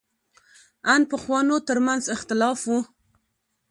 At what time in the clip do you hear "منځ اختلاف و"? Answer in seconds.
1.85-2.73